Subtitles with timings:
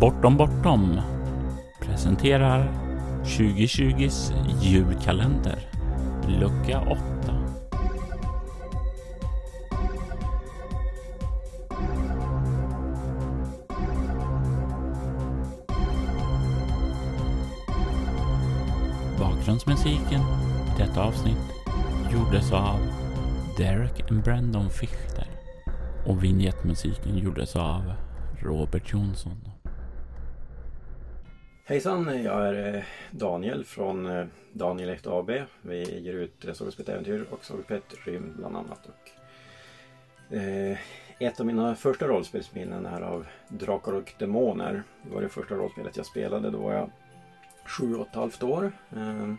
[0.00, 1.00] Bortom Bortom
[1.80, 2.68] presenterar
[3.24, 5.58] 2020s julkalender,
[6.28, 7.00] lucka 8.
[19.18, 21.36] Bakgrundsmusiken i detta avsnitt
[22.12, 22.78] gjordes av
[23.56, 25.26] Derek and Brandon Fichter
[26.06, 27.92] och vignettmusiken gjordes av
[28.42, 29.59] Robert Jonsson.
[31.70, 35.30] Hejsan, jag är eh, Daniel från eh, Daniel 1 AB.
[35.62, 38.86] Vi ger ut Sagospett Äventyr och Sagospett Rymd bland annat.
[38.86, 40.78] Och, eh,
[41.18, 44.82] ett av mina första rollspelsminnen är av Drakar och Demoner.
[45.02, 46.50] Det var det första rollspelet jag spelade.
[46.50, 46.90] Då var jag
[47.64, 48.72] sju och ett halvt år.
[48.96, 49.34] Eh,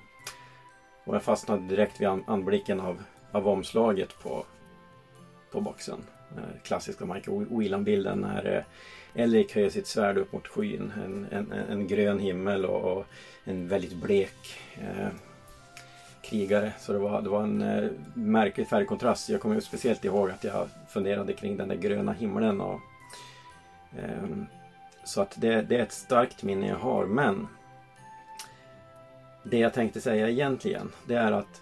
[1.04, 4.46] och jag fastnade direkt vid anblicken av, av omslaget på,
[5.52, 6.04] på boxen.
[6.64, 8.58] Klassiska Michael Whelan-bilden när
[9.16, 10.94] eh, Elric höjer sitt svärd upp mot skyn.
[11.06, 13.06] En, en, en grön himmel och, och,
[13.44, 15.08] en väldigt blek eh,
[16.22, 16.74] krigare.
[16.80, 19.30] Så det var, det var en eh, märklig färgkontrast.
[19.30, 22.62] Jag kommer speciellt ihåg att jag funderade kring den där gröna himlen.
[22.62, 22.80] Och,
[23.98, 24.28] eh,
[25.04, 27.06] så att det, det är ett starkt minne jag har.
[27.06, 27.48] Men
[29.44, 31.62] det jag tänkte säga egentligen det är att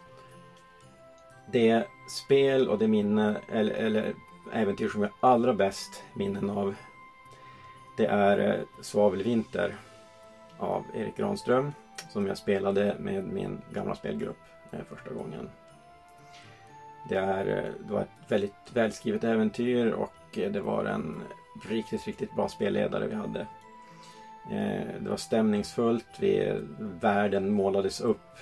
[1.51, 1.83] det
[2.25, 4.13] spel och det minne eller, eller
[4.53, 6.75] äventyr som jag allra bäst minnen av
[7.99, 9.75] det är eh, Svavelvinter
[10.57, 11.71] av Erik Granström
[12.09, 14.37] som jag spelade med min gamla spelgrupp
[14.71, 15.49] eh, första gången.
[17.09, 21.21] Det, är, eh, det var ett väldigt välskrivet äventyr och det var en
[21.69, 23.47] riktigt, riktigt bra spelledare vi hade.
[24.99, 26.07] Det var stämningsfullt.
[26.19, 28.37] Vi, världen målades upp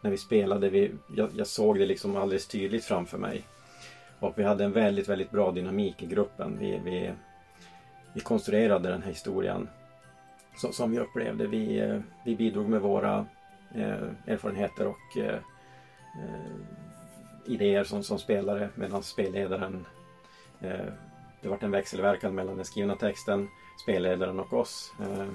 [0.00, 0.68] när vi spelade.
[0.68, 3.44] Vi, jag, jag såg det liksom alldeles tydligt framför mig.
[4.20, 6.58] Och vi hade en väldigt, väldigt bra dynamik i gruppen.
[6.58, 7.12] Vi, vi,
[8.12, 9.68] vi konstruerade den här historien
[10.56, 11.46] så, som vi upplevde.
[11.46, 13.26] Vi, eh, vi bidrog med våra
[13.74, 15.38] eh, erfarenheter och eh,
[16.18, 16.56] eh,
[17.46, 19.86] idéer som, som spelare medan spelledaren
[20.60, 20.92] eh,
[21.42, 23.48] det var en växelverkan mellan den skrivna texten,
[23.82, 24.92] spelledaren och oss.
[25.00, 25.28] Eh,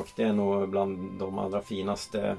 [0.00, 2.36] och det är nog bland de allra finaste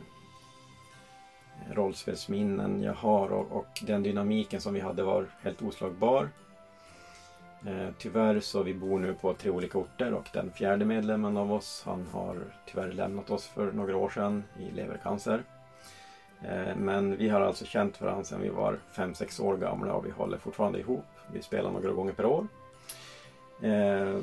[1.71, 6.29] rollspelsminnen jag har och, och, den dynamiken som vi hade var helt oslagbar.
[7.65, 11.53] Eh, tyvärr så vi bor nu på tre olika orter och den fjärde medlemmen av
[11.53, 15.43] oss han har tyvärr lämnat oss för några år sedan i levercancer.
[16.41, 20.11] Eh, men vi har alltså känt varandra sedan vi var 5-6 år gamla och vi
[20.11, 21.05] håller fortfarande ihop.
[21.33, 22.47] Vi spelar några gånger per år.
[23.61, 24.19] Eh,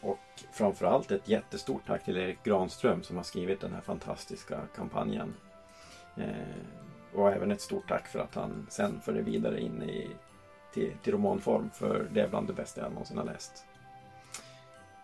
[0.00, 0.18] och
[0.52, 5.34] framförallt ett jättestort tack till Erik Granström som har skrivit den här fantastiska kampanjen.
[6.20, 10.10] Eh, och även ett stort tack för att han sen förde vidare in i,
[10.72, 13.64] till, till romanform för det är bland det bästa jag någonsin har läst.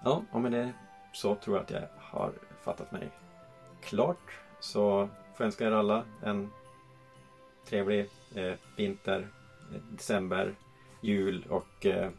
[0.05, 0.73] Ja, och med det
[1.13, 3.11] så tror jag att jag har fattat mig
[3.81, 4.39] klart.
[4.61, 6.51] Så får jag önska er alla en
[7.69, 9.29] trevlig eh, vinter,
[9.75, 10.55] eh, december,
[11.01, 12.11] jul och eh,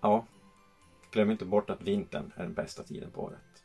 [0.00, 0.26] ja,
[1.10, 3.64] glöm inte bort att vintern är den bästa tiden på året.